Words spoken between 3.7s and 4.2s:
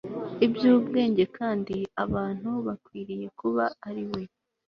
ari